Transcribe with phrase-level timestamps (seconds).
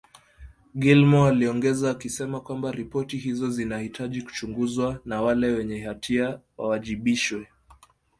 [0.75, 7.47] Gilmore aliongeza akisema kwamba ripoti hizo zinahitaji kuchunguzwa na wale wenye hatia wawajibishwe